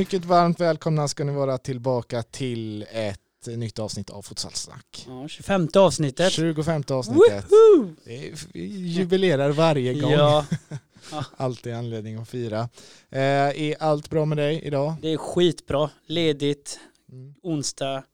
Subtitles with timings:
[0.00, 5.04] Mycket varmt välkomna ska ni vara tillbaka till ett nytt avsnitt av Futsalsnack.
[5.08, 6.32] Ja, 25 avsnittet.
[6.32, 7.44] 25 avsnittet.
[8.06, 10.12] Är- Vi jubilerar varje gång.
[10.12, 10.46] Ja,
[11.36, 12.68] Alltid anledning att fira.
[13.10, 13.20] Eh,
[13.62, 14.94] är allt bra med dig idag?
[15.02, 15.90] det är skitbra.
[16.06, 16.80] Ledigt,
[17.12, 17.34] Mm.
[17.42, 18.04] onsdag.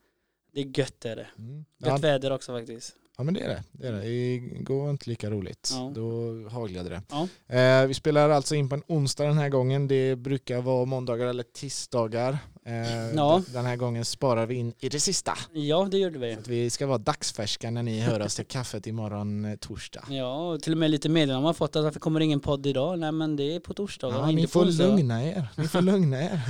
[0.54, 1.26] Det är gött är det.
[1.38, 1.58] Mm.
[1.58, 2.92] Gött Ja, väder också faktiskt.
[3.16, 3.62] Ja men det är det.
[3.72, 4.06] det, är det.
[4.06, 5.70] Igår var inte lika roligt.
[5.72, 5.92] Ja.
[5.94, 7.02] Då haglade det.
[7.10, 7.28] Ja.
[7.56, 9.88] Eh, vi spelar alltså in på en onsdag den här gången.
[9.88, 12.38] Det brukar vara måndagar eller tisdagar.
[12.66, 13.42] Eh, Ja.
[13.52, 15.32] Den här gången sparar vi in i det sista.
[15.52, 16.32] Ja, det gjorde vi.
[16.34, 20.04] Att vi ska vara dagsfärska när ni hör oss till kaffet imorgon eh, torsdag.
[20.10, 22.66] Ja, och till och med lite meddelanden har man fått att varför kommer ingen podd
[22.66, 22.98] idag?
[22.98, 24.86] Nej men det är på torsdagar Ja, ni får onsdag.
[24.86, 25.48] lugna er.
[25.56, 26.40] Ni får lugna er.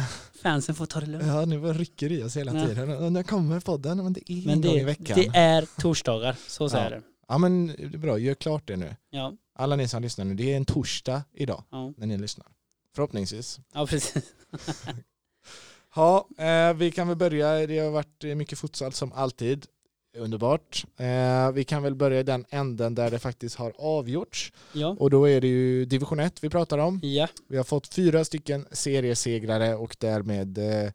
[0.42, 1.27] Fansen får ta det lugnt.
[1.27, 2.67] Ja, ni bara rycker i oss hela Ja.
[2.67, 3.12] tiden.
[3.12, 4.05] När kommer podden?
[4.05, 5.19] Men det är en Men gång i det, veckan.
[5.20, 6.97] det är torsdagar, så säger Ja.
[6.97, 7.03] det.
[7.28, 8.19] Ja, men det är bra.
[8.19, 8.97] Gör klart det nu.
[9.11, 11.92] Ja, Alla ni som lyssnar nu, det är en torsdag idag ja.
[11.97, 12.47] när ni lyssnar.
[12.95, 13.61] Förhoppningsvis.
[13.75, 14.33] ja precis.
[15.97, 17.66] Ja, eh, vi kan väl börja.
[17.66, 19.66] Det har varit mycket futsal som alltid.
[20.19, 20.84] Underbart.
[20.97, 24.52] Eh, vi kan väl börja i den änden där det faktiskt har avgjorts.
[24.72, 27.00] Ja, Och då är det ju division 1 vi pratar om.
[27.02, 30.91] ja, Vi har fått fyra stycken seriesegrare och därmed eh,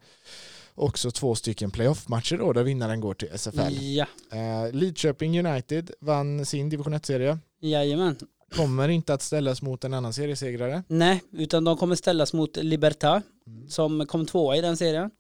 [0.76, 3.74] också två stycken playoff-matcher då där vinnaren går till SFL.
[3.80, 4.06] ja.
[4.32, 7.38] Eh, Lidköping United vann sin division 1-serie.
[7.60, 8.16] Jajamän.
[8.56, 10.84] Kommer inte att ställas mot en annan seriesegrare.
[10.88, 13.70] Nej, utan de kommer ställas mot Libertad Mm.
[13.70, 15.12] som kom tvåa i den serien.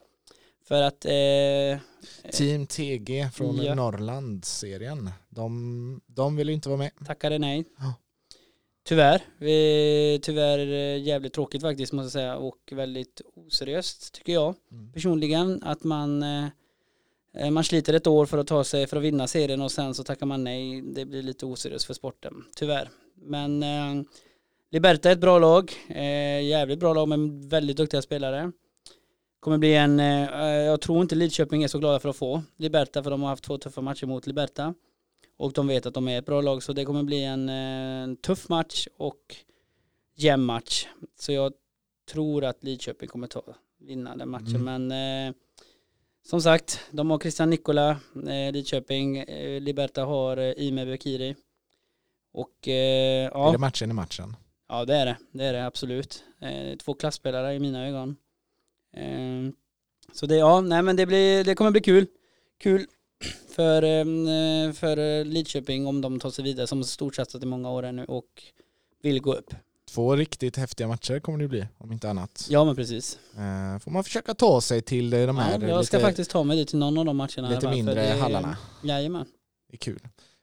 [0.67, 1.79] För att eh,
[2.31, 3.75] Team TG från Ja.
[3.75, 5.09] Norrland-serien.
[5.29, 6.91] De, de vill inte vara med.
[7.07, 7.65] tackade nej.
[8.83, 9.21] Tyvärr.
[9.37, 14.93] Vi, tyvärr eh, jävligt tråkigt faktiskt måste jag säga och väldigt oseriöst tycker jag Mm.
[14.93, 16.45] personligen att man eh,
[17.37, 19.93] eh, man sliter ett år för att ta sig för att vinna serien och sen
[19.95, 20.81] så tackar man nej.
[20.81, 22.89] Det blir lite oseriöst för sporten, tyvärr.
[23.21, 24.03] Men eh,
[24.71, 28.51] Liberta är ett bra lag, eh, jävligt bra lag med väldigt duktiga spelare.
[29.39, 33.03] Kommer bli en, eh, jag tror inte Lidköping är så glada för att få Liberta
[33.03, 34.73] för de har haft två tuffa matcher mot Liberta.
[35.37, 38.03] Och de vet att de är ett bra lag så det kommer bli en, eh,
[38.03, 39.35] en tuff match och
[40.15, 40.87] jämn match.
[41.19, 41.53] Så jag
[42.11, 43.43] tror att Lidköping kommer ta,
[43.79, 44.55] vinna den matchen.
[44.55, 44.87] Mm.
[44.87, 45.35] Men eh,
[46.23, 51.35] som sagt, de har Christian Nikola, eh, Lidköping, eh, Liberta har eh, Ime Bekiri.
[52.33, 52.73] Och eh,
[53.25, 54.35] Är ja, det matchen i matchen?
[54.69, 56.23] ja det är det, det är det absolut.
[56.41, 58.15] Eh, två klassspelare i mina ögon.
[58.97, 59.51] Eh,
[60.13, 62.07] så det, ja, nej men det, blir, det kommer bli kul.
[62.59, 62.85] Kul
[63.55, 67.91] för, eh, för Lidköping om de tar sig vidare som storsatsat i många år här
[67.91, 68.43] nu och
[69.01, 69.53] vill gå upp.
[69.89, 72.47] Två riktigt häftiga matcher kommer det bli, om inte annat.
[72.49, 73.19] Ja men precis.
[73.35, 76.31] Eh, får man försöka ta sig till eh, de här Ja, jag ska lite, faktiskt
[76.31, 77.49] ta mig dit till någon av de matcherna.
[77.49, 78.57] lite för mindre det är- hallarna.
[78.83, 79.25] Jajamän.
[79.69, 79.99] Det är kul.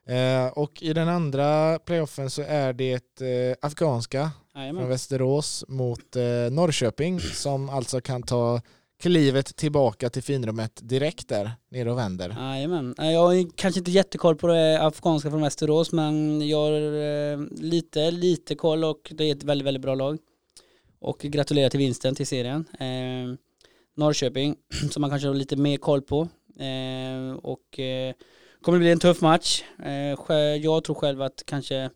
[0.09, 4.89] Eh, och i den andra playoffen så är det eh, afghanska från Jajamän.
[4.89, 8.61] Västerås mot eh, Norrköping som alltså kan ta
[9.01, 12.37] klivet tillbaka till finrummet direkt där nere och vänder.
[12.39, 12.95] Jajamän.
[12.99, 18.55] Jag har kanske inte jättekoll på det afghanska från Västerås men jag har lite, lite
[18.55, 20.19] koll och det är ett väldigt, väldigt bra lag.
[21.01, 22.65] Och gratulerar till vinsten till serien.
[22.81, 23.39] Eh,
[23.97, 24.57] Norrköping
[24.91, 26.29] som man kanske har lite mer koll på.
[26.61, 28.15] Eh, och eh,
[28.63, 29.63] kommer bli en tuff match.
[29.85, 31.91] Eh, jag tror själv att kanske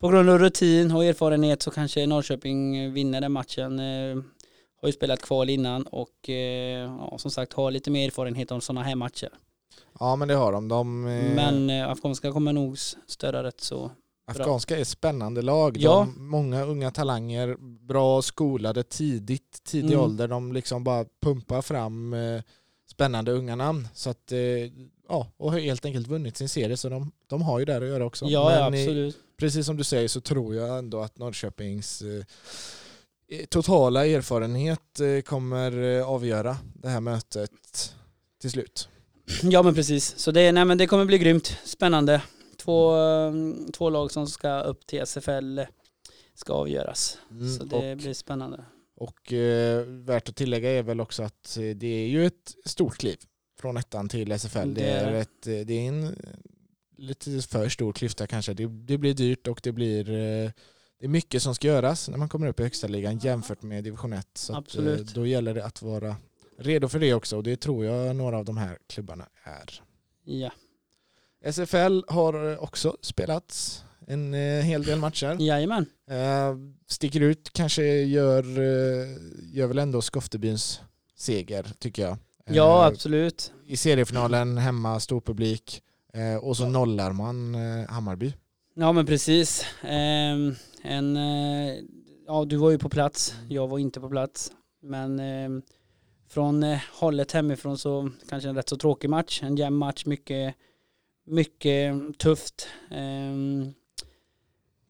[0.00, 3.78] på grund av rutin och erfarenhet så kanske Norrköping vinner den matchen.
[3.78, 4.16] Eh,
[4.80, 8.60] har ju spelat kval innan och eh, ja, som sagt har lite mer erfarenhet om
[8.60, 9.30] sådana här matcher.
[10.00, 10.68] Ja men det har de.
[10.68, 11.02] de
[11.34, 13.90] Men afghanska kommer nog störa rätt så.
[14.30, 15.76] Afghanska är spännande lag.
[15.76, 16.08] Ja.
[16.16, 20.00] De, många unga talanger, bra skolade tidigt, tidig Mm.
[20.04, 20.28] ålder.
[20.28, 22.42] De liksom bara pumpar fram eh,
[22.90, 23.88] spännande unga namn.
[23.94, 24.38] Så att, eh,
[25.08, 27.88] ja, och har helt enkelt vunnit sin serie så de, de har ju där att
[27.88, 28.24] göra också.
[28.26, 29.16] Ja, Men i- absolut.
[29.36, 35.98] precis som du säger så tror jag ändå att Norrköpings eh, totala erfarenhet eh, kommer
[35.98, 37.94] eh, avgöra det här mötet
[38.40, 38.88] till slut.
[39.42, 40.18] Ja men precis.
[40.18, 41.56] Så det, nej, men det kommer bli grymt.
[41.64, 42.22] Spännande.
[42.56, 43.32] Två, eh,
[43.72, 45.60] två lag som ska upp till SFL
[46.34, 47.18] ska avgöras.
[47.58, 48.64] Så det Mm, och blir spännande.
[48.96, 52.96] och eh, värt att tillägga är väl också att eh, det är ju ett stort
[52.96, 53.16] kliv
[53.56, 54.74] från ettan till SFL.
[54.74, 56.12] Det är ett, eh, det är en eh,
[56.96, 58.54] lite för stor klyfta kanske.
[58.54, 60.50] Det, det blir dyrt och det blir eh,
[60.98, 63.84] det är mycket som ska göras när man kommer upp i högsta ligan jämfört med
[63.84, 64.28] division 1.
[64.34, 64.64] Så
[65.14, 66.16] då gäller det att vara
[66.58, 69.82] redo för det också och det tror jag några av de här klubbarna är.
[70.24, 70.52] Ja.
[71.44, 75.36] SFL har också spelats en hel del matcher.
[75.40, 75.86] Jajamän.
[76.86, 78.44] Sticker ut kanske gör,
[79.52, 80.80] gör väl ändå Skoftebyns
[81.16, 82.18] seger tycker jag.
[82.50, 83.52] Ja Eh, absolut.
[83.66, 85.82] I seriefinalen hemma, stor publik
[86.14, 88.32] eh, och så nollar man eh, Hammarby.
[88.74, 89.64] Ja men precis.
[89.82, 91.74] Ehm, en, eh,
[92.26, 93.34] ja du var ju på plats.
[93.48, 94.52] Jag var inte på plats.
[94.82, 95.62] Men ehm,
[96.28, 99.42] från eh, hållet hemifrån så kanske en rätt så tråkig match.
[99.42, 100.54] En jämn match, mycket,
[101.26, 102.68] mycket tufft.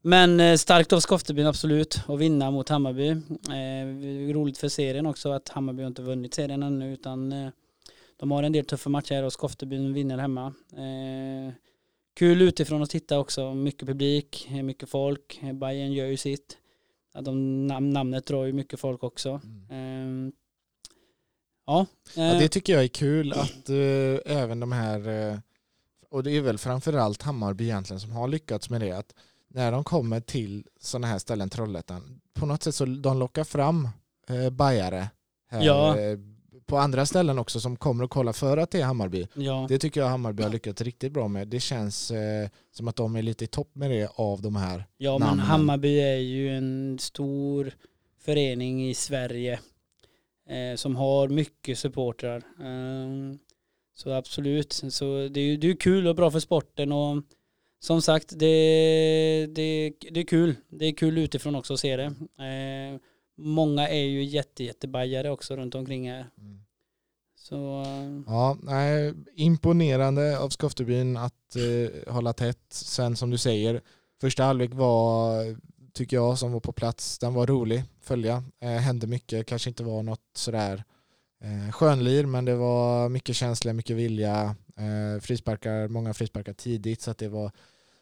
[0.06, 3.08] Ehm, men eh, starkt av Skoftebyn absolut att vinna mot Hammarby.
[3.08, 7.50] Eh, roligt för serien också att Hammarby inte vunnit serien ännu utan eh,
[8.16, 10.46] de har en del tuffa matcher och Skoftebyn vinner hemma.
[10.72, 11.54] Eh,
[12.14, 15.40] kul utifrån att titta också, mycket publik, mycket folk.
[15.54, 16.56] Bayern gör ju sitt.
[17.14, 19.40] Ja, de, namnet drar ju mycket folk också.
[19.70, 20.32] Mm.
[21.66, 21.86] ja.
[22.16, 22.34] ja.
[22.34, 25.40] Det tycker jag är kul att uh, även de här,
[26.10, 29.14] och det är väl framförallt Hammarby egentligen som har lyckats med det, att
[29.56, 33.88] när de kommer till sådana här ställen, Trollhättan, på något sätt så de lockar fram
[34.30, 35.08] uh, bajare
[35.50, 35.96] här, ja
[36.66, 39.26] på andra ställen också som kommer och kollar för att det är Hammarby.
[39.34, 39.66] Ja.
[39.68, 41.48] Det tycker jag Hammarby har lyckats riktigt bra med.
[41.48, 44.84] Det känns eh, som att de är lite i topp med det av de här
[44.96, 45.36] Ja namnen.
[45.36, 47.72] men Hammarby är ju en stor
[48.18, 49.60] förening i Sverige
[50.48, 52.36] eh, som har mycket supportrar.
[52.36, 53.36] Eh,
[53.94, 57.22] så absolut, så det är ju det är kul och bra för sporten och
[57.80, 60.56] som sagt det, det, det är kul.
[60.68, 62.04] Det är kul utifrån också att se det.
[62.44, 63.00] Eh,
[63.36, 66.26] många är ju jätte, jättebajare också runt omkring här.
[66.38, 66.60] Mm.
[67.36, 72.66] Så, eh, ja, nej, imponerande av Skoftebyn att eh, hålla tätt.
[72.68, 73.80] Sen som du säger,
[74.20, 75.56] första halvlek var,
[75.92, 78.44] tycker jag, som var på plats, den var rolig att följa.
[78.60, 80.84] Eh, hände mycket, kanske inte var något sådär
[81.40, 87.10] eh, skönlir, men det var mycket känsla, mycket vilja, eh, frisparkar, många frisparkar tidigt, så
[87.10, 87.52] att det var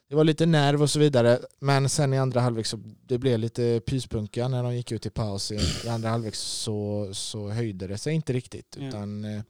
[0.08, 1.38] det var lite nerv och så vidare.
[1.58, 5.10] Men sen i andra halvlek så det blev lite pyspunka när de gick ut i
[5.10, 5.52] paus.
[5.52, 8.76] I, i andra halvlek så, så höjde det sig inte riktigt.
[8.76, 9.42] Utan mm.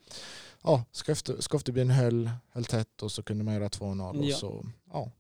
[0.63, 0.85] ja,
[1.39, 4.25] Skoftebyn höll, höll tätt och så kunde man göra 2-0.
[4.25, 4.35] Ja.
[4.35, 5.11] Och så, ja,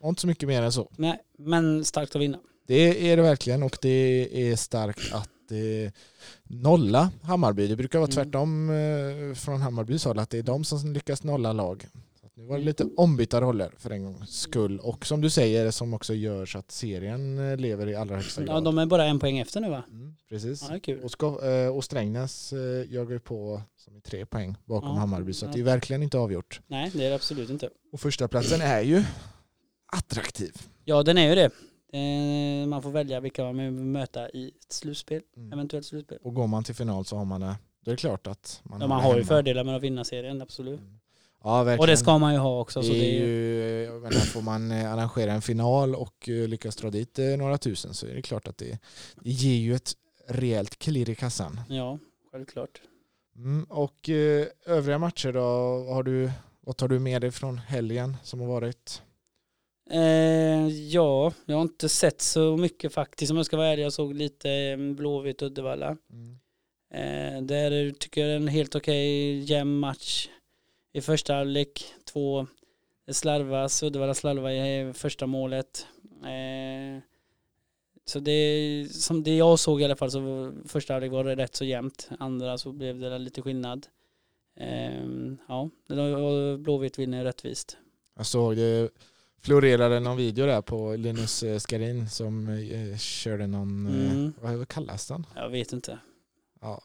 [0.00, 0.88] och inte så mycket mer än så.
[0.96, 2.38] Nej, men starkt att vinna.
[2.66, 5.92] Det är det verkligen och det är starkt att eh,
[6.42, 7.66] nolla Hammarby.
[7.66, 8.14] Det brukar vara mm.
[8.14, 11.86] tvärtom eh, från Hammarbys håll att det är de som lyckas nolla lag.
[12.38, 14.80] Nu var det lite ombytta roller för en gångs skull.
[14.80, 18.44] Och som du säger, som också gör så att serien eh, lever i allra högsta
[18.44, 18.56] grad.
[18.56, 19.82] Ja, de är bara en poäng efter nu va?
[19.90, 20.66] Mm, precis.
[20.70, 21.00] Ja, kul.
[21.04, 25.32] Och, ska, eh, och Strängnäs eh, jagar på som är tre poäng bakom ja, Hammarby.
[25.32, 25.50] Så ja.
[25.54, 26.60] det är verkligen inte avgjort.
[26.66, 27.70] Nej, det är det absolut inte.
[27.92, 29.04] Och första platsen är ju
[29.86, 30.52] attraktiv.
[30.84, 31.50] Ja, den är ju det.
[32.68, 35.52] Man får välja vilka man vill möta i ett slutspel, mm.
[35.52, 36.18] eventuellt slutspel.
[36.22, 37.56] Och går man till final så har man det.
[37.84, 40.42] Det är klart att man, ja, man har, har ju fördelar med att vinna serien,
[40.42, 40.80] absolut.
[40.80, 40.98] Mm.
[41.44, 41.80] Ja, verkligen.
[41.80, 42.82] Och det ska man ju ha också.
[42.82, 46.90] Så det är ju, menar, får man eh, arrangera en final och eh, lyckas dra
[46.90, 48.78] dit eh, några tusen så är det klart att det,
[49.20, 49.92] det ger ju ett
[50.26, 51.60] rejält klirr i kassan.
[51.68, 51.98] Ja,
[52.32, 52.80] självklart.
[53.36, 54.08] Mm, och
[54.66, 55.40] övriga matcher då,
[55.92, 56.30] har du,
[56.60, 59.02] vad tar du med dig från helgen som har varit?
[59.90, 63.84] Eh, ja, jag har inte sett så mycket faktiskt om jag ska vara ärlig.
[63.84, 65.96] Jag såg lite Blåvitt Uddevalla.
[66.12, 66.38] Mm.
[66.90, 70.28] Eh, där tycker jag det är en helt okej jämn match
[70.92, 71.84] i första halvlek.
[72.04, 72.46] Två
[73.10, 75.86] slarvas, Uddevalla slarvar i första målet.
[76.22, 77.02] Eh,
[78.04, 81.56] så det som det jag såg i alla fall så första halvlek var det rätt
[81.56, 82.08] så jämnt.
[82.18, 83.86] Andra så blev det lite skillnad.
[84.56, 85.04] Eh,
[85.48, 85.70] ja,
[86.58, 87.76] Blåvitt vinner rättvist.
[88.16, 88.90] Jag såg det
[89.40, 94.32] florerade någon video där på Linus eh, Skarin som eh, körde någon, eh, mm.
[94.40, 95.26] vad kallas den?
[95.34, 95.98] Jag vet inte.
[96.60, 96.82] Ja,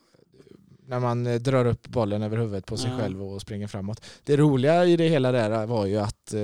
[0.87, 2.97] när man eh, drar upp bollen över huvudet på sig ja.
[2.97, 4.05] själv och springer framåt.
[4.23, 6.39] Det roliga i det hela där var ju att eh,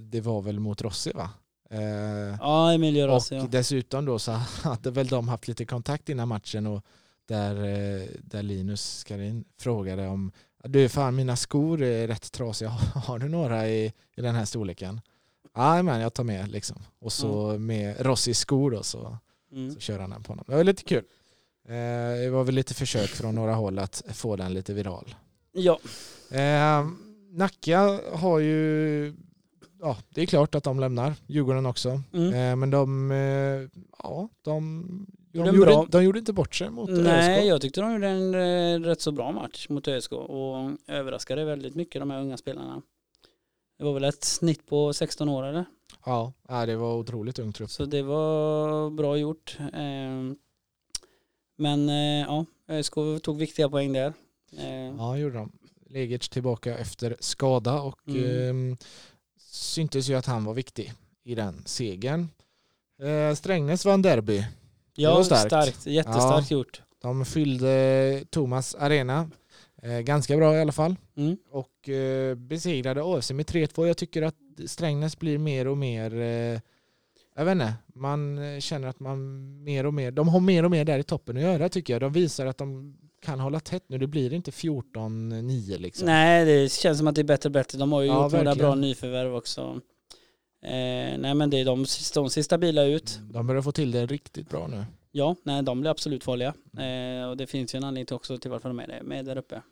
[0.00, 1.30] det var väl mot Rossi va?
[1.70, 3.34] Eh, ja, Emilio Rossi.
[3.34, 3.48] Och ja.
[3.50, 6.84] dessutom då så hade väl de haft lite kontakt innan matchen och
[7.28, 10.32] där, eh, där Linus Skarin frågade om
[10.64, 15.00] du fan mina skor är rätt trasiga, har du några i, i den här storleken?
[15.54, 16.76] Ja men jag tar med liksom.
[16.98, 17.66] Och så mm.
[17.66, 19.18] med Rossis skor då så,
[19.52, 19.70] mm.
[19.74, 20.44] så kör han den på honom.
[20.48, 21.04] Det var lite kul.
[21.68, 25.14] Eh, det var väl lite försök från några håll att få den lite viral.
[25.52, 25.78] Ja.
[26.30, 26.86] Eh,
[27.32, 29.14] Nacka har ju,
[29.80, 32.02] ja det är klart att de lämnar, Djurgården också.
[32.12, 32.34] Mm.
[32.34, 36.90] Eh, men de, eh, ja de, de, de, gjorde, de gjorde inte bort sig mot
[36.90, 37.48] Nej, ÖSK.
[37.48, 41.74] jag tyckte de gjorde en eh, rätt så bra match mot ÖSK och överraskade väldigt
[41.74, 42.82] mycket de här unga spelarna.
[43.80, 45.64] Det var väl ett snitt på 16 år eller?
[46.04, 46.32] Ja,
[46.66, 47.70] det var otroligt ung trupp.
[47.70, 49.56] Så det var bra gjort.
[49.60, 50.34] Eh,
[51.56, 54.12] men eh, ja, ÖSK tog viktiga poäng där.
[54.58, 54.96] Eh.
[54.98, 55.52] Ja, gjorde de.
[55.86, 58.72] Legic tillbaka efter skada och mm.
[58.72, 58.76] eh,
[59.38, 60.92] syntes ju att han var viktig
[61.24, 62.28] i den segern.
[63.02, 64.44] Eh, Strängnäs vann derby.
[64.94, 65.46] Ja, starkt.
[65.46, 65.86] starkt.
[65.86, 66.82] Jättestarkt ja, gjort.
[67.02, 69.30] De fyllde Thomas arena
[69.82, 71.36] ganska bra i alla fall mm.
[71.50, 73.86] och eh, besegrade AFC med 3-2.
[73.86, 76.60] Jag tycker att Strängnäs blir mer och mer eh,
[77.36, 79.18] jag vet inte, man känner att man
[79.64, 82.00] mer och mer, de har mer och mer där i toppen att göra tycker jag.
[82.00, 83.98] De visar att de kan hålla tätt nu.
[83.98, 86.06] Det blir inte 14-9 liksom.
[86.06, 87.78] Nej, det känns som att det är bättre och bättre.
[87.78, 88.70] De har ju Ja, gjort några verkligen.
[88.70, 89.80] bra nyförvärv också.
[90.62, 93.20] Eh, nej men det är de, de ser stabila ut.
[93.22, 94.84] De börjar få till det riktigt bra nu.
[95.12, 96.54] Ja, nej de blir absolut farliga.
[96.78, 99.36] Eh, och det finns ju en anledning till också till varför de är med där
[99.38, 99.62] uppe.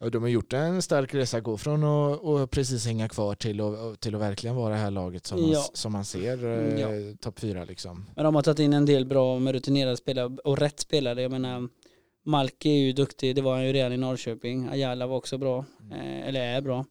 [0.00, 3.60] Ja, de har gjort en stark resa, gå från att och precis hänga kvar till
[3.60, 5.64] att, till att verkligen vara det här laget som, man, Ja.
[5.72, 7.16] som man ser eh, Ja.
[7.20, 8.06] topp fyra liksom.
[8.16, 11.22] Men de har tagit in en del bra med rutinerade spelare och rätt spelare.
[11.22, 11.68] Jag menar,
[12.24, 14.68] Malki är ju duktig, det var han ju redan i Norrköping.
[14.68, 16.84] Ayala var också bra, eh, eller är bra.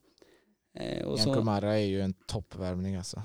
[0.78, 3.22] Eh, och Janko så, Marra är ju en toppvärvning alltså.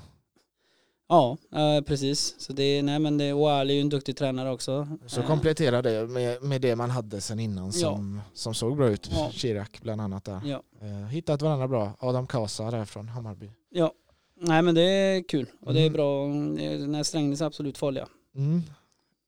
[1.12, 2.34] Ja, eh, precis.
[2.38, 4.88] Så det, nej men det, och Ali är ju en duktig tränare också.
[5.06, 8.88] Så Eh, komplettera det med, med det man hade sen innan som, som såg bra
[8.88, 9.08] ut.
[9.12, 9.30] Ja.
[9.32, 10.40] Chirac bland annat där.
[10.44, 10.62] Ja.
[10.80, 11.92] Eh, hittat varandra bra.
[11.98, 13.50] Adam Kasa där från Hammarby.
[13.70, 13.92] Ja,
[14.40, 15.92] nej men det är kul och det är Mm.
[15.92, 16.26] bra.
[16.86, 18.08] När Strängnäs är absolut farliga.
[18.36, 18.62] Mm.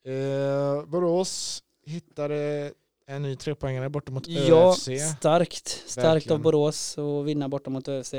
[0.06, 2.72] Eh, Borås hittade
[3.06, 4.88] en ny trepoängare borta mot Ja, ÖFC.
[5.18, 5.68] starkt.
[5.86, 6.36] Starkt Verkligen.
[6.36, 8.14] av Borås att vinna borta mot ÖFC.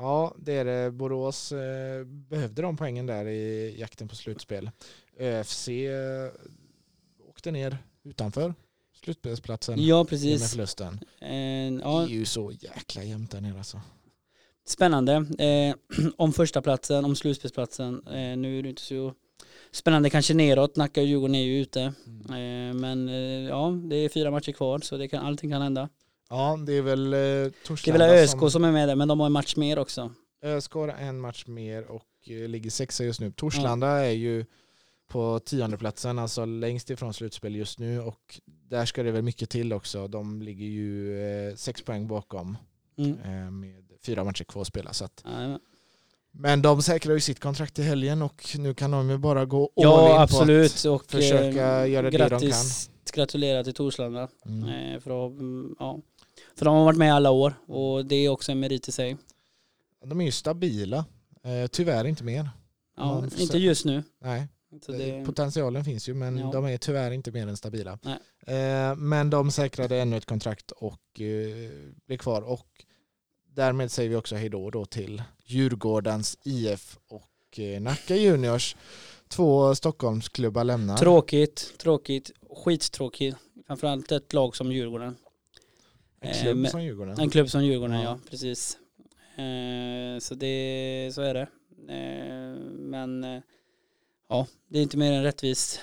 [0.00, 0.90] Ja, det är det.
[0.90, 4.70] Borås eh, behövde de poängen där i jakten på slutspel.
[5.18, 6.30] ÖFC eh,
[7.28, 8.54] åkte ner utanför
[9.04, 10.50] slutspelsplatsen Ja, med precis.
[10.50, 10.94] förlusten.
[11.20, 13.80] Eh, Det ja, är ju så jäkla jämnt där nere alltså.
[14.66, 15.12] spännande.
[15.38, 15.74] Eh,
[16.16, 18.02] om första platsen, om slutspelsplatsen.
[18.36, 19.14] Nu är det inte så
[19.72, 20.76] spännande kanske neråt.
[20.76, 21.82] Nacka och Djurgården är ju ute.
[22.28, 23.08] Eh, men
[23.48, 25.88] ja, det är fyra matcher kvar så det kan, allting kan hända.
[26.30, 29.08] Ja, det är väl eh, Det är Torslanda väl ÖSK som är med där, men
[29.08, 30.12] de har en match mer också.
[30.42, 33.32] ÖSK har en match mer och eh, ligger sexa just nu.
[33.32, 34.44] Torslanda är ju
[35.08, 39.50] på tionde platsen, alltså längst ifrån slutspel just nu och där ska det väl mycket
[39.50, 40.08] till också.
[40.08, 42.56] De ligger ju eh, sex poäng bakom
[42.98, 43.18] Mm.
[43.20, 44.92] eh, med fyra matcher kvar att spela.
[44.92, 45.58] Så att, Ja,
[46.32, 49.62] men de säkrar ju sitt kontrakt i helgen och nu kan de ju bara gå
[49.62, 50.84] all in Ja, på absolut.
[50.84, 54.22] Och, försöka eh, göra det de grattis, Gratulera till Torslanda.
[54.22, 54.46] att...
[54.46, 54.68] Mm.
[54.94, 56.00] Eh, för, att, mm, ja.
[56.54, 59.16] För de har varit med alla år och det är också en merit i sig.
[60.04, 61.04] De är ju stabila,
[61.44, 62.50] eh, tyvärr inte mer.
[62.96, 64.02] Ja, inte se- just nu.
[64.20, 64.48] Nej.
[64.86, 66.50] Så det, Potentialen finns ju men Ja.
[66.52, 67.98] de är tyvärr inte mer än stabila.
[68.46, 71.70] Eh, men de säkrade ännu ett kontrakt och eh,
[72.06, 72.42] blir kvar.
[72.42, 72.66] Och
[73.54, 78.76] därmed säger vi också hejdå då till Djurgårdens IF och eh, Nacka Juniors.
[79.28, 80.96] Två Stockholmsklubbar lämnar.
[80.96, 82.30] tråkigt, tråkigt,
[82.64, 83.36] skittråkigt.
[83.66, 85.16] Framförallt ett lag som Djurgården.
[86.20, 87.20] En eh, klubb som Djurgården.
[87.20, 88.78] En klubb som Djurgården, ja, precis.
[89.36, 91.48] Eh, så, det, så är det.
[91.94, 93.42] Eh, men
[94.28, 95.80] ja, det är inte mer än rättvist.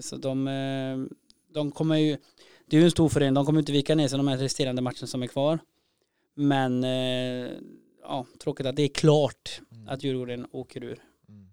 [0.00, 1.08] Så de,
[1.54, 2.16] de kommer ju,
[2.66, 4.82] det är ju en stor förening, de kommer inte vika ner sig de här resterande
[4.82, 5.58] matcherna som är kvar.
[6.34, 6.82] Men
[8.02, 9.94] ja, tråkigt att det är klart Mm.
[9.94, 11.02] att Djurgården åker ur.
[11.28, 11.48] Mm.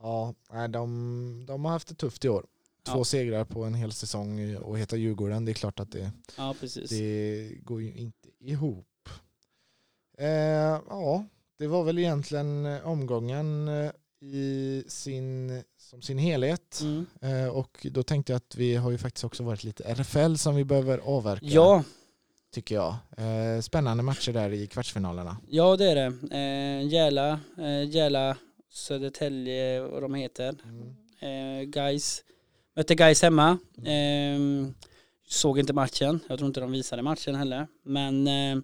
[0.00, 0.34] Ja,
[0.68, 2.46] de, de har haft det tufft i år.
[2.84, 3.04] Två Ja.
[3.04, 5.44] segrar på en hel säsong och heta Djurgården.
[5.44, 6.54] Det är klart att det, Ja,
[6.88, 8.86] det går ju inte ihop.
[10.18, 10.26] Eh,
[10.88, 11.24] ja,
[11.58, 16.80] det var väl egentligen eh, omgången eh, i sin, som sin helhet.
[16.82, 17.06] Mm.
[17.20, 20.54] Eh, och då tänkte jag att vi har ju faktiskt också varit lite RFL som
[20.54, 21.46] vi behöver avverka.
[21.46, 21.84] Ja,
[22.54, 22.94] Tycker jag.
[23.16, 25.36] Eh, spännande matcher där i kvartsfinalerna.
[25.48, 26.36] ja det är det.
[26.36, 28.36] Eh, Järla, eh, Järla,
[28.70, 30.54] Södertälje och de heter.
[31.20, 32.24] Eh, guys.
[32.76, 33.58] Mötte Guys hemma.
[33.84, 34.68] Eh,
[35.28, 36.20] såg inte matchen.
[36.28, 37.66] Jag tror inte de visade matchen heller.
[37.82, 38.62] Men eh,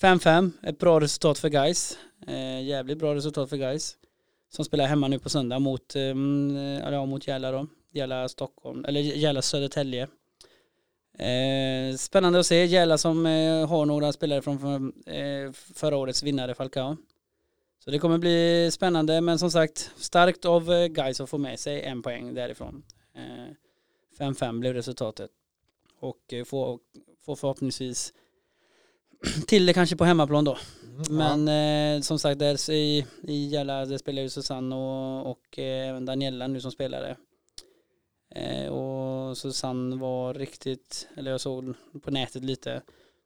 [0.00, 1.98] 5-5, ett bra resultat för Guys.
[2.26, 3.96] Eh, jävligt bra resultat för Guys.
[4.48, 6.02] Som spelar hemma nu på söndag mot, eh,
[6.92, 7.66] ja, mot Järla då.
[7.92, 10.08] Järla Stockholm, eller Järla Södertälje.
[11.18, 16.22] Eh, spännande att se Järla som eh, har några spelare från för, eh, förra årets
[16.22, 16.96] vinnare Falcao.
[17.84, 21.60] Så det kommer bli spännande men som sagt starkt av eh, guys att få med
[21.60, 22.82] sig en poäng därifrån.
[23.14, 23.54] Eh,
[24.18, 25.30] 5-5 blev resultatet.
[26.00, 26.80] Och eh, få,
[27.24, 28.12] få förhoppningsvis
[29.46, 30.58] till det kanske på hemmaplan då.
[31.10, 35.88] Men eh, som sagt där i, i Järla där spelar ju Susanne och, och eh,
[35.88, 37.16] även Daniela nu som spelare.
[38.34, 42.82] Eh, och Susanne var riktigt, eller jag såg på nätet lite,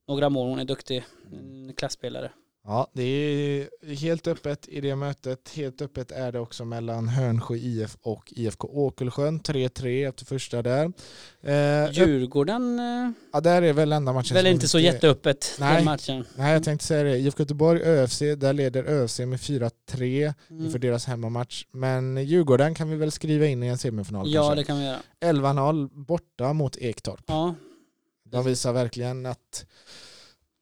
[0.07, 2.33] några mål, hon är duktig, en klasspelare.
[2.67, 5.51] Ja, det är helt öppet i det mötet.
[5.55, 9.41] Helt öppet är det också mellan Hörnsjö IF och IFK Åkelsjön.
[9.41, 10.93] 3-3 efter första där.
[11.43, 15.77] Eh, Djurgården, eh, ja, där är väl enda matchen väl inte så jätteöppet Nej.
[15.77, 16.25] den matchen.
[16.37, 17.19] Nej, jag tänkte säga det.
[17.19, 20.65] IFK Göteborg, ÖFC, där leder ÖFC med 4-3 Mm.
[20.67, 21.65] inför deras hemmamatch.
[21.73, 24.61] Men Djurgården kan vi väl skriva in i en semifinal Ja, kanske.
[24.61, 25.01] det kan vi göra.
[25.21, 27.25] 11-0 borta mot Ektorp.
[27.27, 27.55] Ja,
[28.31, 29.67] De visar verkligen att,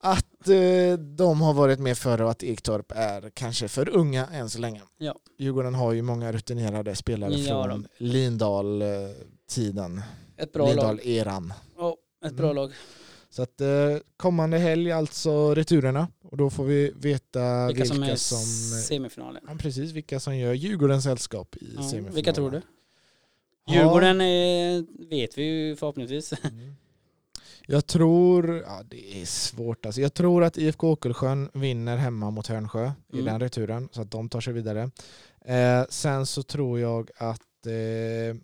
[0.03, 4.51] att eh, de har varit med förr och att Ektorp är kanske för unga än
[4.51, 4.83] så länge.
[4.99, 5.15] Ja.
[5.39, 10.03] Djurgården har ju många rutinerade spelare Ja, från Lindahl-tiden.
[10.37, 10.75] ett bra lag.
[10.75, 11.53] Lindahl-eran.
[11.77, 12.57] Ja, Ett bra Mm.
[12.57, 12.73] lag.
[13.31, 13.69] Så att eh,
[14.17, 18.39] kommande helg alltså returerna och då får vi veta Vilka, vilka, som är som,
[18.83, 19.43] semifinalen.
[19.49, 22.15] ja, precis, vilka som gör Djurgårdens sällskap i Ja, semifinalen.
[22.15, 22.63] vilka tror du?
[23.69, 26.33] Djurgården är, vet vi ju förhoppningsvis.
[26.33, 26.75] Mm.
[27.67, 30.01] Jag tror, ja det är svårt alltså.
[30.01, 33.25] Jag tror att IFK Åkelsjön vinner hemma mot Hörnsjö i Mm.
[33.25, 34.91] den returen så att de tar sig vidare.
[35.45, 38.37] Eh, sen så tror jag att eh,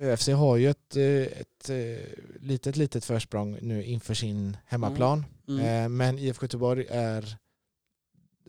[0.00, 2.06] ÖFC har ju ett, eh, ett eh,
[2.40, 5.24] litet, litet försprång nu inför sin hemmaplan.
[5.48, 5.84] Mm.
[5.84, 7.36] Eh, men IFK Göteborg är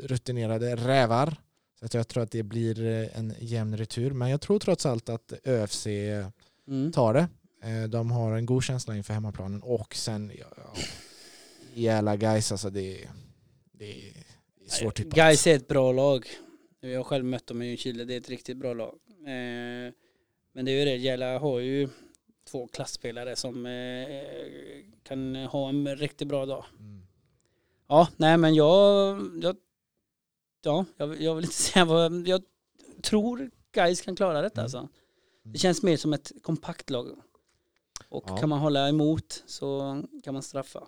[0.01, 1.35] rutinerade rävar.
[1.79, 2.81] Så att jag tror att det blir
[3.13, 4.11] en jämn retur.
[4.11, 5.87] Men jag tror trots allt att ÖFC
[6.67, 6.91] Mm.
[6.91, 7.27] tar det.
[7.61, 10.73] Eh, De har en god känsla inför hemmaplanen och sen ja,
[11.73, 13.09] jävla guys alltså det är,
[13.71, 14.13] det är
[14.67, 15.13] svårt tippat.
[15.15, 16.27] Gais är ett bra lag.
[16.79, 18.99] Jag har själv mött dem i Ljungskile, det är ett riktigt bra lag.
[19.09, 19.93] Eh,
[20.53, 21.89] men det är ju det, Gälla har ju
[22.49, 24.21] två klassspelare som eh,
[25.03, 26.65] kan ha en riktigt bra dag.
[26.79, 27.01] Mm.
[27.87, 29.55] Ja, nej men jag, jag
[30.63, 32.41] ja, jag, jag vill inte säga vad, jag
[33.01, 34.63] tror Gais kan klara detta Mm.
[34.63, 34.87] alltså.
[35.43, 37.07] Det känns mer som ett kompakt lag.
[38.09, 38.37] Och Ja.
[38.37, 40.83] kan man hålla emot så kan man straffa.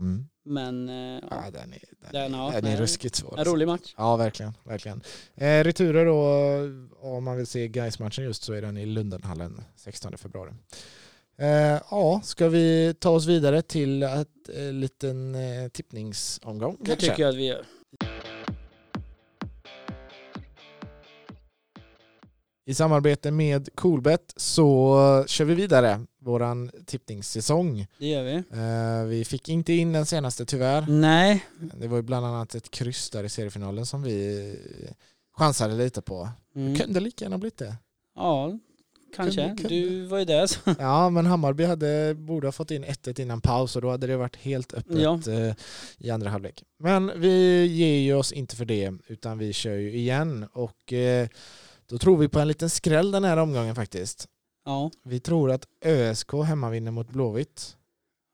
[0.00, 0.24] Mm.
[0.44, 0.94] Men eh,
[1.30, 3.38] ja, Ja, den är, den Den, ja, den är ruskigt svår.
[3.38, 3.94] en rolig match.
[3.96, 4.52] Ja, verkligen.
[4.64, 5.02] verkligen.
[5.34, 9.62] Eh, returer då, om man vill se guys matchen just så är den i Lundenhallen
[9.76, 10.50] 16 februari.
[11.36, 17.06] Eh, ja, ska vi ta oss vidare till en eh, liten eh, tippningsomgång Det kanske?
[17.10, 17.64] tycker jag att vi gör.
[22.64, 27.86] I samarbete med Coolbet så kör vi vidare våran tippningssäsong.
[27.98, 28.34] Det gör vi.
[28.34, 30.86] Eh, vi fick inte in den senaste tyvärr.
[30.88, 31.44] Nej,
[31.74, 34.56] Det var ju bland annat ett kryss där i seriefinalen som vi
[35.36, 36.28] chansade lite på.
[36.56, 36.72] mm.
[36.74, 37.76] Det kunde lika gärna blivit det.
[38.16, 38.58] ja,
[39.16, 39.40] kanske.
[39.46, 39.74] Kunde- kunde.
[39.74, 40.60] Du var ju där så.
[40.78, 44.16] Ja, men Hammarby hade, borde ha fått in 1-1 innan paus och då hade det
[44.16, 45.20] varit helt öppet Ja.
[45.32, 45.54] eh,
[45.98, 46.62] i andra halvlek.
[46.78, 51.28] Men vi ger ju oss inte för det utan vi kör ju igen och eh,
[51.92, 54.28] då tror vi på en liten skräll den här omgången faktiskt.
[54.64, 54.90] Ja.
[55.04, 57.76] Vi tror att ÖSK hemma vinner mot Blåvitt.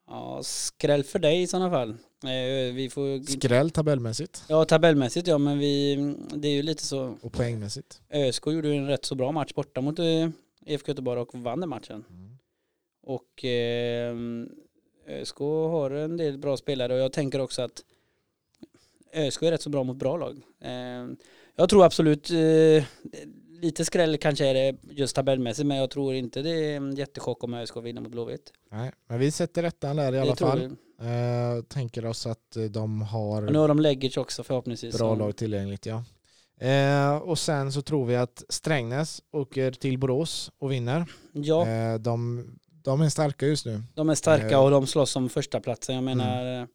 [0.08, 1.96] ja, skräll för dig i sådana fall.
[2.74, 3.26] Vi får...
[3.26, 5.96] Skräll tabellmässigt Ja, tabellmässigt ja, men vi,
[6.34, 7.16] det är ju lite så.
[7.20, 8.00] och poängmässigt.
[8.10, 9.98] ÖSK gjorde ju en rätt så bra match borta mot
[10.66, 12.04] IFK Göteborg och vann den matchen.
[13.02, 14.16] Och eh,
[15.06, 17.82] ÖSK har en del bra spelare och jag tänker också att
[19.14, 20.40] ÖSK är rätt så bra mot bra lag.
[20.60, 21.06] Eh,
[21.56, 22.84] jag tror absolut, eh,
[23.60, 27.44] lite skräll kanske är det just tabellmässigt men jag tror inte det är en jättechock
[27.44, 28.52] om ÖSK vinner mot Blåvitt.
[28.70, 30.76] Nej, men vi sätter rättan där i alla Det tror fall.
[31.00, 34.98] Eh, tänker oss att eh, de har Och nu har de Leggic också förhoppningsvis.
[34.98, 35.86] bra lag tillgängligt.
[35.86, 36.04] Ja.
[36.66, 41.04] Eh, och sen så tror vi att Strängnäs åker till Borås och vinner.
[41.32, 42.44] Ja, Eh, de,
[42.82, 43.82] de är starka just nu.
[43.94, 45.94] de är starka eh, och de slåss om första platsen.
[45.94, 46.66] Jag menar, eh,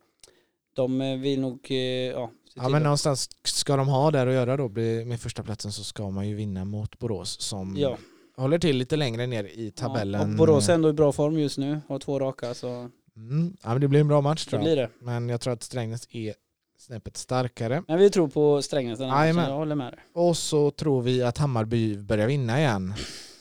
[0.76, 1.72] de vill nog,
[2.14, 4.70] ja, Ja, men någonstans ska de ha där att göra då
[5.06, 7.98] med första platsen så ska man ju vinna mot Borås som ja.
[8.38, 10.22] håller till lite längre ner i tabellen.
[10.22, 13.58] Ja, och Borås är ändå i bra form just nu, har två raka så Mm,
[13.64, 14.78] ja, men det blir en bra match tror jag.
[14.78, 14.90] det.
[15.00, 16.34] Men jag tror att Strängnäs är
[16.78, 17.84] snäppet starkare.
[17.88, 20.00] Men vi tror på Strängnäs den här matchen, jag håller med dig.
[20.14, 22.94] Och så tror vi att Hammarby börjar vinna igen.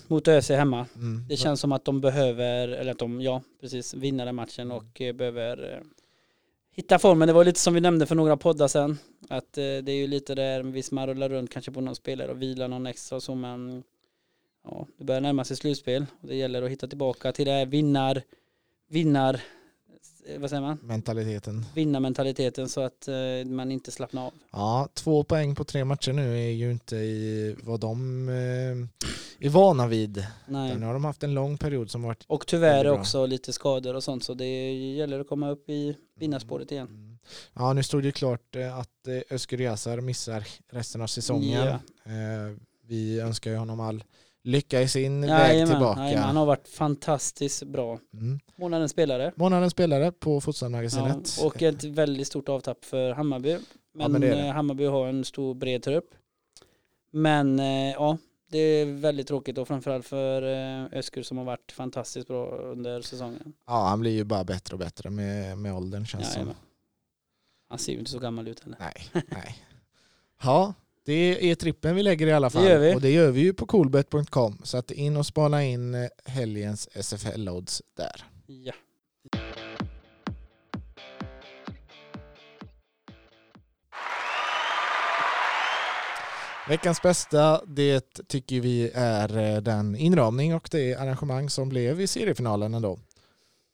[0.07, 0.87] Mot ÖC hemma.
[0.94, 1.25] Mm.
[1.29, 5.01] Det känns som att de behöver, eller att de, ja precis, vinna den matchen och
[5.01, 5.81] eh, behöver eh,
[6.72, 7.28] hitta formen.
[7.28, 8.98] Det var lite som vi nämnde för några poddar sen.
[9.28, 12.30] Att eh, det är ju lite där, visst man rullar runt kanske på någon spelare
[12.30, 13.82] och vilar någon extra och så men
[14.64, 17.66] ja, det börjar närma sig slutspel och det gäller att hitta tillbaka till det här
[17.66, 18.22] vinnar,
[18.88, 19.40] vinnar,
[20.38, 20.78] vad säger man?
[20.82, 21.66] Mentaliteten.
[21.74, 23.14] Vinnarmentaliteten så att eh,
[23.46, 24.32] man inte slappnar av.
[24.52, 29.48] Ja, två poäng på tre matcher nu är ju inte i vad de eh, är
[29.48, 30.26] vana vid.
[30.46, 30.76] Nej.
[30.76, 34.04] Nu har de haft en lång period som varit Och tyvärr också lite skador och
[34.04, 36.87] sånt så det gäller att komma upp i vinnarspåret igen.
[36.87, 37.18] Mm.
[37.54, 41.66] Ja, nu stod det ju klart eh, att eh, Özgür Yazar missar resten av säsongen.
[41.66, 42.12] Ja.
[42.12, 42.56] Eh,
[42.87, 44.04] Vi önskar ju honom all
[44.44, 46.00] lycka i sin väg Jajamän, tillbaka.
[46.00, 47.98] jajamän, han har varit fantastiskt bra.
[48.14, 48.40] Mm.
[48.57, 49.33] Månadens spelare.
[49.37, 51.38] Månadens spelare på Ja, Fotbollsmagasinet.
[51.44, 53.59] och ett väldigt stort avtapp för Hammarby.
[53.94, 54.40] Men, men det det.
[54.46, 56.14] eh, Hammarby har en stor bred trupp.
[57.11, 58.18] Men eh, ja,
[58.50, 63.02] det är väldigt tråkigt och framförallt för eh, Özgür som har varit fantastiskt bra under
[63.02, 63.52] säsongen.
[63.66, 66.50] Ja, han blir ju bara bättre och bättre med, med åldern känns det som.
[67.68, 68.76] Han ser ju inte så gammal ut heller.
[68.81, 69.57] Nej, nej.
[70.42, 72.78] Ja, det är trippen vi lägger i alla fall.
[72.78, 72.94] vi.
[72.94, 74.60] Och det gör vi ju på coolbet.com.
[74.64, 78.24] Så att in och spana in eh, helgens SFL-odds där.
[78.46, 78.72] Ja.
[86.68, 92.06] Veckans bästa, det tycker vi är eh, den inramning och det arrangemang som blev i
[92.06, 92.98] seriefinalen ändå.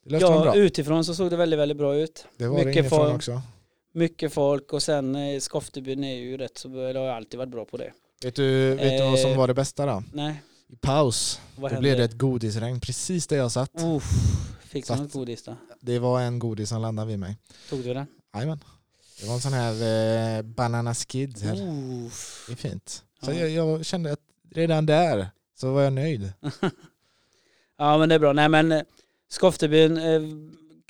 [0.04, 2.26] Det Ja, utifrån så såg det väldigt, väldigt bra ut.
[2.36, 3.14] Det var det mycket inifrån folk.
[3.14, 3.42] också.
[3.92, 7.64] Mycket folk och sen eh, Skoftebyn är ju rätt så, eller har alltid varit bra
[7.64, 7.92] på det.
[8.22, 10.02] Vet du, vet du vad som Eh, var det bästa då?
[10.12, 11.80] Nej, I paus, vad då hände?
[11.80, 13.70] blev det ett godisregn precis där jag satt.
[13.82, 14.04] Uff,
[14.60, 14.98] fick du Satt.
[15.00, 15.56] något godis då?
[15.80, 17.36] Det var en godis som landade vid mig.
[17.70, 18.06] Tog du den?
[18.34, 18.64] Jajamän.
[19.20, 21.38] Det var en sån här eh, banana skid.
[21.42, 21.54] Här.
[22.06, 22.44] Uff.
[22.46, 23.02] Det är fint.
[23.22, 23.34] Så Ja.
[23.34, 24.20] jag, jag kände att
[24.50, 25.28] redan där
[25.60, 26.32] så var jag nöjd.
[27.80, 28.32] Ja men det är bra.
[28.32, 28.82] Nej men eh,
[29.28, 30.20] Skoftebyn, eh,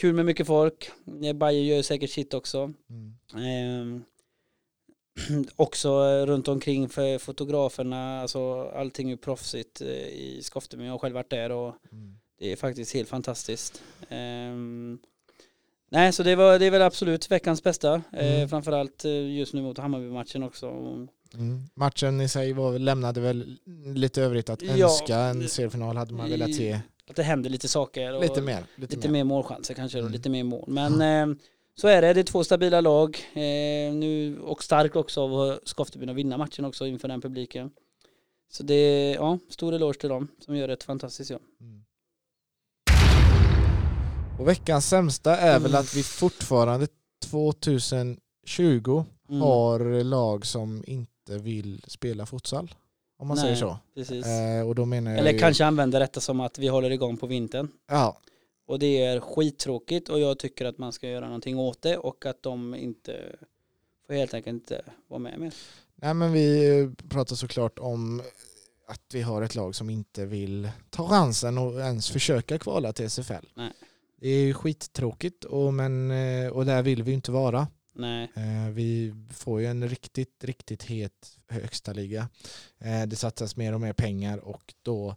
[0.00, 0.90] kul med mycket folk.
[1.24, 2.72] Eh, Bajen gör säkert sitt också.
[2.90, 3.14] Mm.
[3.46, 4.04] Ehm,
[5.56, 10.86] också eh, runt omkring för fotograferna, alltså allting är proffsigt eh, i Skoftebyn.
[10.86, 12.18] Jag har själv varit där och Mm.
[12.38, 13.82] det är faktiskt helt fantastiskt.
[14.08, 14.98] Ehm,
[15.90, 17.94] nej så det, var, det är väl absolut veckans bästa.
[18.12, 18.48] Eh, Mm.
[18.48, 20.68] framförallt eh, just nu mot Hammarby-matchen också.
[21.34, 21.62] Mm.
[21.74, 23.58] Matchen i sig var, lämnade väl
[23.94, 24.72] lite övrigt att Ja.
[24.84, 25.16] önska.
[25.18, 28.14] En seriefinal hade man velat se Att det händer lite saker.
[28.14, 28.64] Och lite mer.
[28.76, 29.12] Lite, Lite mer.
[29.12, 30.12] mer målchanser kanske och Mm.
[30.12, 30.64] lite mer mål.
[30.68, 31.36] Men eh,
[31.74, 33.18] så är det, det är två stabila lag.
[33.32, 37.70] Eh, nu, och starkt också av Skoftebyn att vinna matchen också inför den publiken.
[38.50, 41.42] Så det är, ja, stor eloge till dem som gör ett fantastiskt jobb.
[41.60, 41.84] Mm.
[44.38, 45.80] Och veckans sämsta är väl Mm.
[45.80, 46.86] att vi fortfarande
[47.30, 52.74] 2020 Mm, har lag som inte vill spela futsal.
[53.18, 53.44] Om man Nej.
[53.44, 53.78] säger så.
[53.94, 54.26] Precis.
[54.26, 57.16] Eh, och då menar jag Eller ju- kanske använda detta som att vi håller igång
[57.16, 57.68] på vintern.
[57.88, 58.18] Ja,
[58.66, 62.26] Och det är skittråkigt och jag tycker att man ska göra någonting åt det och
[62.26, 63.36] att de inte
[64.06, 65.54] får helt enkelt inte vara med mer.
[65.94, 68.22] Nej men vi pratar såklart om
[68.88, 73.04] att vi har ett lag som inte vill ta chansen och ens försöka kvala till
[73.10, 73.46] SFL.
[73.54, 73.72] Nej.
[74.20, 77.66] Det är skittråkigt och, men, eh, och där vill vi inte vara.
[77.98, 82.28] Nej, Eh, Vi får ju en riktigt, riktigt het högsta liga.
[82.78, 85.16] Eh, Det satsas mer och mer pengar och då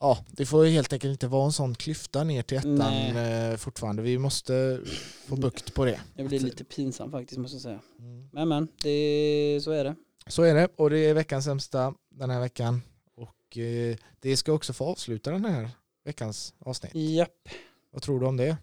[0.00, 3.50] Ja, det får ju helt enkelt inte vara en sån klyfta ner till ettan Nej.
[3.50, 4.02] eh, fortfarande.
[4.02, 4.80] Vi måste
[5.26, 6.00] få bukt på det.
[6.14, 7.80] det blir lite pinsamt faktiskt måste jag säga.
[7.98, 8.28] Mm.
[8.32, 9.94] Men men, det, så är det.
[10.26, 12.82] Så är det och det är veckans sämsta den här veckan.
[13.14, 15.70] Och eh, det ska också få avsluta den här
[16.04, 16.94] veckans avsnitt.
[16.94, 17.48] Japp,
[17.90, 18.56] Vad tror du om det?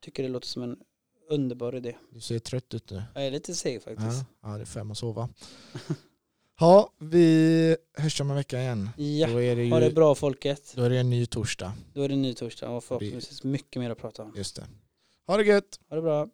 [0.00, 0.76] tycker det låter som en
[1.30, 1.96] underbar idé.
[2.10, 3.02] Du ser trött ut nu.
[3.14, 4.24] Jag är lite seg faktiskt.
[4.42, 5.28] Ja, ja det är fem att sova.
[6.60, 8.90] Ja, vi hörs om en vecka igen.
[8.96, 10.72] Ja, Då är det ju ha det bra folket.
[10.76, 11.72] då är det en ny torsdag.
[11.94, 14.32] Då är det en ny torsdag och förhoppningsvis mycket mer att prata om.
[14.36, 14.66] Just det.
[15.26, 15.80] Ha det gött!
[15.88, 16.28] Ha det bra.